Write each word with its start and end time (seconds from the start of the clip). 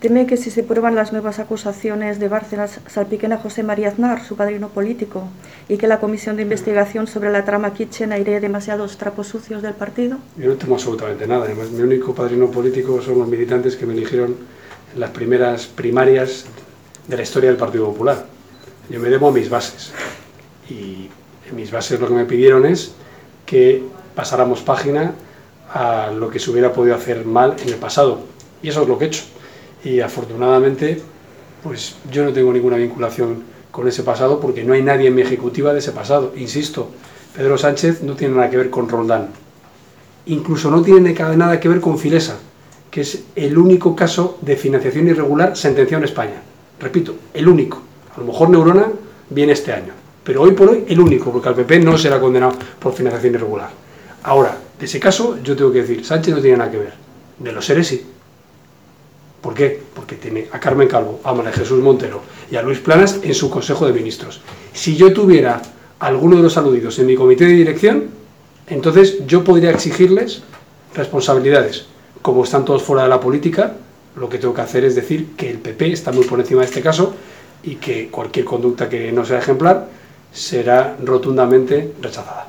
Teme 0.00 0.26
que 0.26 0.38
si 0.38 0.50
se 0.50 0.62
prueban 0.62 0.94
las 0.94 1.12
nuevas 1.12 1.40
acusaciones 1.40 2.18
de 2.18 2.28
Bárcenas 2.28 2.80
salpiquen 2.86 3.34
a 3.34 3.36
José 3.36 3.62
María 3.62 3.88
Aznar, 3.88 4.24
su 4.24 4.34
padrino 4.34 4.70
político, 4.70 5.24
y 5.68 5.76
que 5.76 5.86
la 5.86 6.00
comisión 6.00 6.36
de 6.36 6.42
investigación 6.42 7.06
sobre 7.06 7.30
la 7.30 7.44
trama 7.44 7.74
Kitchen 7.74 8.10
airee 8.10 8.40
demasiados 8.40 8.96
trapos 8.96 9.28
sucios 9.28 9.60
del 9.60 9.74
partido? 9.74 10.16
Yo 10.38 10.48
no 10.48 10.54
temo 10.54 10.76
absolutamente 10.76 11.26
nada. 11.26 11.44
Además, 11.44 11.68
mi 11.70 11.82
único 11.82 12.14
padrino 12.14 12.50
político 12.50 13.02
son 13.02 13.18
los 13.18 13.28
militantes 13.28 13.76
que 13.76 13.84
me 13.84 13.92
eligieron 13.92 14.36
en 14.94 15.00
las 15.00 15.10
primeras 15.10 15.66
primarias 15.66 16.46
de 17.06 17.16
la 17.18 17.22
historia 17.22 17.50
del 17.50 17.58
Partido 17.58 17.84
Popular. 17.84 18.24
Yo 18.88 19.00
me 19.00 19.10
debo 19.10 19.28
a 19.28 19.32
mis 19.32 19.50
bases. 19.50 19.92
Y 20.70 21.10
en 21.46 21.56
mis 21.56 21.70
bases 21.70 22.00
lo 22.00 22.08
que 22.08 22.14
me 22.14 22.24
pidieron 22.24 22.64
es 22.64 22.94
que 23.44 23.84
pasáramos 24.14 24.62
página 24.62 25.12
a 25.74 26.10
lo 26.10 26.30
que 26.30 26.38
se 26.38 26.50
hubiera 26.50 26.72
podido 26.72 26.94
hacer 26.94 27.26
mal 27.26 27.56
en 27.62 27.68
el 27.68 27.76
pasado. 27.76 28.20
Y 28.62 28.70
eso 28.70 28.80
es 28.80 28.88
lo 28.88 28.96
que 28.96 29.04
he 29.04 29.08
hecho 29.08 29.24
y 29.84 30.00
afortunadamente 30.00 31.00
pues 31.62 31.96
yo 32.10 32.24
no 32.24 32.32
tengo 32.32 32.52
ninguna 32.52 32.76
vinculación 32.76 33.42
con 33.70 33.86
ese 33.86 34.02
pasado 34.02 34.40
porque 34.40 34.64
no 34.64 34.72
hay 34.72 34.82
nadie 34.82 35.08
en 35.08 35.14
mi 35.14 35.22
ejecutiva 35.22 35.72
de 35.72 35.78
ese 35.78 35.92
pasado. 35.92 36.32
Insisto, 36.36 36.90
Pedro 37.36 37.56
Sánchez 37.58 38.02
no 38.02 38.14
tiene 38.14 38.34
nada 38.34 38.50
que 38.50 38.56
ver 38.56 38.70
con 38.70 38.88
Roldán. 38.88 39.28
Incluso 40.26 40.70
no 40.70 40.82
tiene 40.82 41.12
nada 41.12 41.60
que 41.60 41.68
ver 41.68 41.80
con 41.80 41.98
Filesa, 41.98 42.38
que 42.90 43.02
es 43.02 43.24
el 43.36 43.56
único 43.56 43.94
caso 43.94 44.38
de 44.40 44.56
financiación 44.56 45.08
irregular 45.08 45.56
sentenciado 45.56 46.02
en 46.02 46.08
España. 46.08 46.42
Repito, 46.78 47.14
el 47.34 47.48
único. 47.48 47.80
A 48.16 48.20
lo 48.20 48.26
mejor 48.26 48.50
Neurona 48.50 48.86
viene 49.28 49.52
este 49.52 49.72
año, 49.72 49.92
pero 50.24 50.42
hoy 50.42 50.52
por 50.52 50.70
hoy 50.70 50.84
el 50.88 50.98
único, 50.98 51.30
porque 51.30 51.48
al 51.48 51.54
PP 51.54 51.80
no 51.80 51.96
será 51.96 52.20
condenado 52.20 52.54
por 52.78 52.92
financiación 52.92 53.34
irregular. 53.34 53.70
Ahora, 54.22 54.56
de 54.78 54.84
ese 54.84 54.98
caso 54.98 55.38
yo 55.42 55.56
tengo 55.56 55.72
que 55.72 55.82
decir, 55.82 56.04
Sánchez 56.04 56.34
no 56.34 56.40
tiene 56.40 56.58
nada 56.58 56.70
que 56.70 56.78
ver. 56.78 56.94
De 57.38 57.52
los 57.52 57.64
seres 57.64 57.86
sí. 57.86 58.04
¿Por 59.40 59.54
qué? 59.54 59.82
Porque 59.94 60.16
tiene 60.16 60.48
a 60.52 60.60
Carmen 60.60 60.88
Calvo, 60.88 61.20
a 61.24 61.32
María 61.32 61.52
Jesús 61.52 61.80
Montero 61.80 62.20
y 62.50 62.56
a 62.56 62.62
Luis 62.62 62.78
Planas 62.78 63.20
en 63.22 63.34
su 63.34 63.48
Consejo 63.48 63.86
de 63.86 63.92
Ministros. 63.92 64.40
Si 64.72 64.96
yo 64.96 65.12
tuviera 65.12 65.62
alguno 65.98 66.36
de 66.36 66.42
los 66.42 66.56
aludidos 66.56 66.98
en 66.98 67.06
mi 67.06 67.14
comité 67.14 67.44
de 67.46 67.52
dirección, 67.52 68.10
entonces 68.66 69.26
yo 69.26 69.42
podría 69.42 69.70
exigirles 69.70 70.42
responsabilidades. 70.94 71.86
Como 72.22 72.44
están 72.44 72.64
todos 72.64 72.82
fuera 72.82 73.04
de 73.04 73.08
la 73.08 73.20
política, 73.20 73.76
lo 74.16 74.28
que 74.28 74.38
tengo 74.38 74.52
que 74.52 74.60
hacer 74.60 74.84
es 74.84 74.94
decir 74.94 75.34
que 75.36 75.50
el 75.50 75.58
PP 75.58 75.92
está 75.92 76.12
muy 76.12 76.24
por 76.24 76.38
encima 76.40 76.60
de 76.60 76.66
este 76.66 76.82
caso 76.82 77.14
y 77.62 77.76
que 77.76 78.08
cualquier 78.08 78.44
conducta 78.44 78.88
que 78.88 79.10
no 79.12 79.24
sea 79.24 79.38
ejemplar 79.38 79.88
será 80.32 80.96
rotundamente 81.02 81.94
rechazada. 82.00 82.46